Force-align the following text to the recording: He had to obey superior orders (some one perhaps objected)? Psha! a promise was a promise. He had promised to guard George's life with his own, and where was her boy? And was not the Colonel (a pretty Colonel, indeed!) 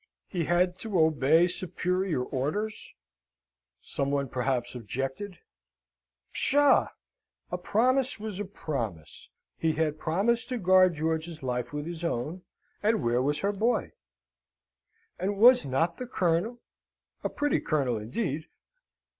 He 0.27 0.45
had 0.45 0.79
to 0.79 0.99
obey 0.99 1.45
superior 1.47 2.23
orders 2.23 2.91
(some 3.83 4.09
one 4.09 4.29
perhaps 4.29 4.73
objected)? 4.73 5.37
Psha! 6.33 6.89
a 7.51 7.57
promise 7.59 8.19
was 8.19 8.39
a 8.39 8.45
promise. 8.45 9.29
He 9.59 9.73
had 9.73 9.99
promised 9.99 10.49
to 10.49 10.57
guard 10.57 10.95
George's 10.95 11.43
life 11.43 11.71
with 11.71 11.85
his 11.85 12.03
own, 12.03 12.41
and 12.81 13.03
where 13.03 13.21
was 13.21 13.41
her 13.41 13.51
boy? 13.51 13.91
And 15.19 15.37
was 15.37 15.67
not 15.67 15.97
the 15.97 16.07
Colonel 16.07 16.59
(a 17.23 17.29
pretty 17.29 17.59
Colonel, 17.61 17.97
indeed!) 17.99 18.47